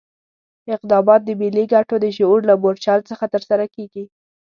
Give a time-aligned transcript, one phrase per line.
[0.75, 4.03] اقدامات د ملي ګټو د شعور له مورچل څخه ترسره کېږي.